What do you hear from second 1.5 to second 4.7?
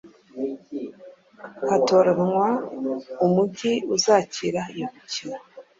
hatoranywa umugi uzakira